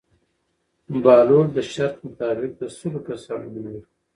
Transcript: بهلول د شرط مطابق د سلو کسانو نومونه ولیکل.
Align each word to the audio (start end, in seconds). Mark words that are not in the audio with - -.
بهلول 1.03 1.47
د 1.53 1.57
شرط 1.71 1.95
مطابق 2.05 2.51
د 2.57 2.61
سلو 2.77 2.99
کسانو 3.07 3.45
نومونه 3.53 3.67
ولیکل. 3.71 3.93